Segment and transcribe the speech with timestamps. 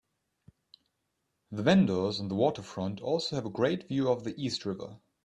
[1.51, 4.99] The vendors on the waterfront also have a great view of the East River.